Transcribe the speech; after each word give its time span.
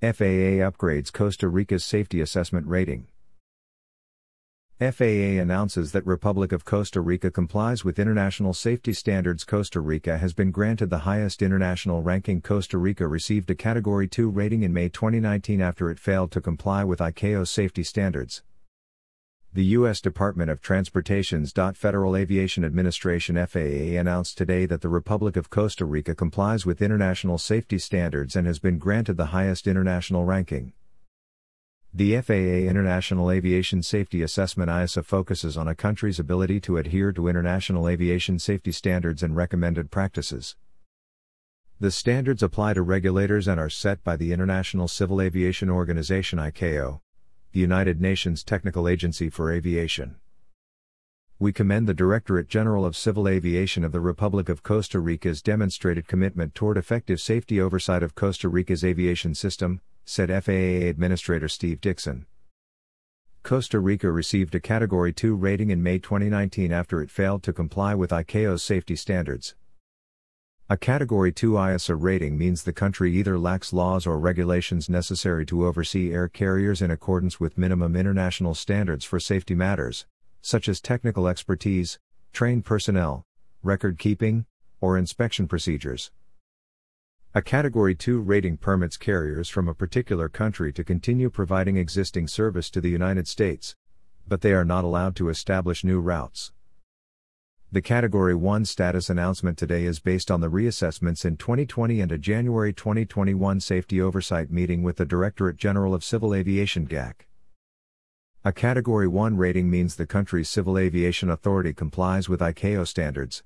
FAA 0.00 0.62
upgrades 0.62 1.12
Costa 1.12 1.48
Rica's 1.48 1.84
safety 1.84 2.20
assessment 2.20 2.68
rating. 2.68 3.08
FAA 4.78 5.42
announces 5.42 5.90
that 5.90 6.06
Republic 6.06 6.52
of 6.52 6.64
Costa 6.64 7.00
Rica 7.00 7.32
complies 7.32 7.84
with 7.84 7.98
international 7.98 8.54
safety 8.54 8.92
standards. 8.92 9.42
Costa 9.42 9.80
Rica 9.80 10.18
has 10.18 10.34
been 10.34 10.52
granted 10.52 10.90
the 10.90 10.98
highest 10.98 11.42
international 11.42 12.00
ranking. 12.00 12.40
Costa 12.40 12.78
Rica 12.78 13.08
received 13.08 13.50
a 13.50 13.56
Category 13.56 14.06
2 14.06 14.30
rating 14.30 14.62
in 14.62 14.72
May 14.72 14.88
2019 14.88 15.60
after 15.60 15.90
it 15.90 15.98
failed 15.98 16.30
to 16.30 16.40
comply 16.40 16.84
with 16.84 17.00
ICAO's 17.00 17.50
safety 17.50 17.82
standards. 17.82 18.44
The 19.54 19.64
U.S. 19.64 20.02
Department 20.02 20.50
of 20.50 20.60
Transportation's 20.60 21.52
Federal 21.52 22.14
Aviation 22.14 22.66
Administration 22.66 23.34
FAA 23.46 23.98
announced 23.98 24.36
today 24.36 24.66
that 24.66 24.82
the 24.82 24.90
Republic 24.90 25.36
of 25.36 25.48
Costa 25.48 25.86
Rica 25.86 26.14
complies 26.14 26.66
with 26.66 26.82
international 26.82 27.38
safety 27.38 27.78
standards 27.78 28.36
and 28.36 28.46
has 28.46 28.58
been 28.58 28.76
granted 28.76 29.16
the 29.16 29.26
highest 29.26 29.66
international 29.66 30.26
ranking. 30.26 30.74
The 31.94 32.20
FAA 32.20 32.68
International 32.68 33.30
Aviation 33.30 33.82
Safety 33.82 34.20
Assessment 34.20 34.70
IASA 34.70 35.02
focuses 35.06 35.56
on 35.56 35.66
a 35.66 35.74
country's 35.74 36.20
ability 36.20 36.60
to 36.60 36.76
adhere 36.76 37.10
to 37.12 37.26
international 37.26 37.88
aviation 37.88 38.38
safety 38.38 38.70
standards 38.70 39.22
and 39.22 39.34
recommended 39.34 39.90
practices. 39.90 40.56
The 41.80 41.90
standards 41.90 42.42
apply 42.42 42.74
to 42.74 42.82
regulators 42.82 43.48
and 43.48 43.58
are 43.58 43.70
set 43.70 44.04
by 44.04 44.16
the 44.16 44.34
International 44.34 44.88
Civil 44.88 45.22
Aviation 45.22 45.70
Organization 45.70 46.38
ICAO, 46.38 47.00
the 47.52 47.60
United 47.60 48.00
Nations 48.00 48.44
Technical 48.44 48.86
Agency 48.86 49.30
for 49.30 49.50
Aviation. 49.50 50.16
We 51.38 51.52
commend 51.52 51.86
the 51.86 51.94
Directorate 51.94 52.48
General 52.48 52.84
of 52.84 52.96
Civil 52.96 53.28
Aviation 53.28 53.84
of 53.84 53.92
the 53.92 54.00
Republic 54.00 54.48
of 54.48 54.62
Costa 54.62 54.98
Rica's 54.98 55.40
demonstrated 55.40 56.08
commitment 56.08 56.54
toward 56.54 56.76
effective 56.76 57.20
safety 57.20 57.60
oversight 57.60 58.02
of 58.02 58.14
Costa 58.14 58.48
Rica's 58.48 58.82
aviation 58.82 59.34
system, 59.34 59.80
said 60.04 60.30
FAA 60.44 60.88
Administrator 60.88 61.48
Steve 61.48 61.80
Dickson. 61.80 62.26
Costa 63.44 63.78
Rica 63.78 64.10
received 64.10 64.54
a 64.54 64.60
Category 64.60 65.12
2 65.12 65.34
rating 65.34 65.70
in 65.70 65.82
May 65.82 65.98
2019 65.98 66.72
after 66.72 67.00
it 67.00 67.10
failed 67.10 67.42
to 67.44 67.52
comply 67.52 67.94
with 67.94 68.10
ICAO's 68.10 68.62
safety 68.62 68.96
standards. 68.96 69.54
A 70.70 70.76
Category 70.76 71.32
2 71.32 71.52
IASA 71.52 71.96
rating 71.98 72.36
means 72.36 72.62
the 72.62 72.74
country 72.74 73.10
either 73.16 73.38
lacks 73.38 73.72
laws 73.72 74.06
or 74.06 74.18
regulations 74.18 74.90
necessary 74.90 75.46
to 75.46 75.66
oversee 75.66 76.12
air 76.12 76.28
carriers 76.28 76.82
in 76.82 76.90
accordance 76.90 77.40
with 77.40 77.56
minimum 77.56 77.96
international 77.96 78.54
standards 78.54 79.02
for 79.02 79.18
safety 79.18 79.54
matters, 79.54 80.04
such 80.42 80.68
as 80.68 80.82
technical 80.82 81.26
expertise, 81.26 81.98
trained 82.34 82.66
personnel, 82.66 83.24
record 83.62 83.98
keeping, 83.98 84.44
or 84.78 84.98
inspection 84.98 85.48
procedures. 85.48 86.10
A 87.34 87.40
Category 87.40 87.94
2 87.94 88.20
rating 88.20 88.58
permits 88.58 88.98
carriers 88.98 89.48
from 89.48 89.68
a 89.68 89.74
particular 89.74 90.28
country 90.28 90.70
to 90.74 90.84
continue 90.84 91.30
providing 91.30 91.78
existing 91.78 92.28
service 92.28 92.68
to 92.68 92.82
the 92.82 92.90
United 92.90 93.26
States, 93.26 93.74
but 94.26 94.42
they 94.42 94.52
are 94.52 94.66
not 94.66 94.84
allowed 94.84 95.16
to 95.16 95.30
establish 95.30 95.82
new 95.82 95.98
routes. 95.98 96.52
The 97.70 97.82
Category 97.82 98.34
1 98.34 98.64
status 98.64 99.10
announcement 99.10 99.58
today 99.58 99.84
is 99.84 100.00
based 100.00 100.30
on 100.30 100.40
the 100.40 100.48
reassessments 100.48 101.26
in 101.26 101.36
2020 101.36 102.00
and 102.00 102.10
a 102.10 102.16
January 102.16 102.72
2021 102.72 103.60
safety 103.60 104.00
oversight 104.00 104.50
meeting 104.50 104.82
with 104.82 104.96
the 104.96 105.04
Directorate 105.04 105.58
General 105.58 105.92
of 105.92 106.02
Civil 106.02 106.32
Aviation 106.32 106.86
GAC. 106.86 107.26
A 108.42 108.52
Category 108.52 109.06
1 109.06 109.36
rating 109.36 109.68
means 109.68 109.96
the 109.96 110.06
country's 110.06 110.48
civil 110.48 110.78
aviation 110.78 111.28
authority 111.28 111.74
complies 111.74 112.26
with 112.26 112.40
ICAO 112.40 112.88
standards. 112.88 113.42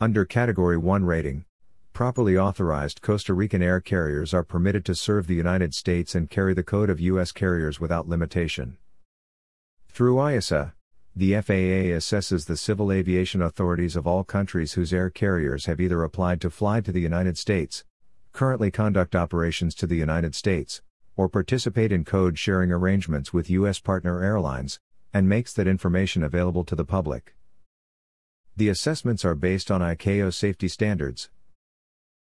Under 0.00 0.24
Category 0.24 0.78
1 0.78 1.04
rating, 1.04 1.46
properly 1.92 2.38
authorized 2.38 3.02
Costa 3.02 3.34
Rican 3.34 3.60
air 3.60 3.80
carriers 3.80 4.32
are 4.32 4.44
permitted 4.44 4.84
to 4.84 4.94
serve 4.94 5.26
the 5.26 5.34
United 5.34 5.74
States 5.74 6.14
and 6.14 6.30
carry 6.30 6.54
the 6.54 6.62
code 6.62 6.88
of 6.88 7.00
U.S. 7.00 7.32
carriers 7.32 7.80
without 7.80 8.08
limitation. 8.08 8.76
Through 9.88 10.14
IASA, 10.14 10.74
the 11.20 11.34
FAA 11.34 11.92
assesses 11.98 12.46
the 12.46 12.56
civil 12.56 12.90
aviation 12.90 13.42
authorities 13.42 13.94
of 13.94 14.06
all 14.06 14.24
countries 14.24 14.72
whose 14.72 14.90
air 14.90 15.10
carriers 15.10 15.66
have 15.66 15.78
either 15.78 16.02
applied 16.02 16.40
to 16.40 16.48
fly 16.48 16.80
to 16.80 16.90
the 16.90 17.00
United 17.02 17.36
States, 17.36 17.84
currently 18.32 18.70
conduct 18.70 19.14
operations 19.14 19.74
to 19.74 19.86
the 19.86 19.96
United 19.96 20.34
States, 20.34 20.80
or 21.18 21.28
participate 21.28 21.92
in 21.92 22.06
code 22.06 22.38
sharing 22.38 22.72
arrangements 22.72 23.34
with 23.34 23.50
U.S. 23.50 23.78
partner 23.80 24.24
airlines, 24.24 24.80
and 25.12 25.28
makes 25.28 25.52
that 25.52 25.68
information 25.68 26.22
available 26.22 26.64
to 26.64 26.74
the 26.74 26.86
public. 26.86 27.34
The 28.56 28.70
assessments 28.70 29.22
are 29.22 29.34
based 29.34 29.70
on 29.70 29.82
ICAO 29.82 30.32
safety 30.32 30.68
standards, 30.68 31.28